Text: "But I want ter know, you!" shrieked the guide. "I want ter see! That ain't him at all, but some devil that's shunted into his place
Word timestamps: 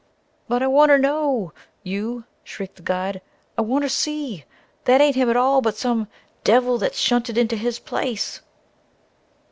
"But 0.47 0.63
I 0.63 0.67
want 0.67 0.89
ter 0.89 0.97
know, 0.97 1.53
you!" 1.83 2.23
shrieked 2.43 2.77
the 2.77 2.81
guide. 2.81 3.21
"I 3.55 3.61
want 3.61 3.83
ter 3.83 3.87
see! 3.87 4.45
That 4.85 4.99
ain't 4.99 5.15
him 5.15 5.29
at 5.29 5.37
all, 5.37 5.61
but 5.61 5.77
some 5.77 6.07
devil 6.43 6.79
that's 6.79 6.97
shunted 6.97 7.37
into 7.37 7.55
his 7.55 7.77
place 7.77 8.41